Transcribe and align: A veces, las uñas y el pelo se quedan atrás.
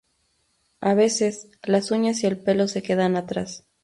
A 0.79 0.95
veces, 0.95 1.47
las 1.61 1.91
uñas 1.91 2.23
y 2.23 2.25
el 2.25 2.39
pelo 2.39 2.67
se 2.67 2.81
quedan 2.81 3.15
atrás. 3.17 3.67